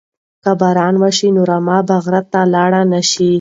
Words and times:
که 0.43 0.51
باران 0.61 0.95
وشي 1.01 1.29
نو 1.35 1.43
رمه 1.49 1.77
به 1.87 1.97
غره 2.03 2.21
ته 2.31 2.41
لاړه 2.53 2.81
نشي. 2.93 3.29